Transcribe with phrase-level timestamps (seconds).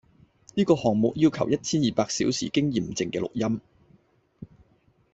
[0.55, 3.61] 呢個項目要求一千二百小時經驗証嘅錄音